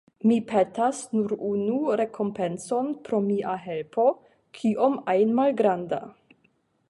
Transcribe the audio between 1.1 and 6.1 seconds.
nur unu rekompencon pro mia helpo, kiom ajn malgranda.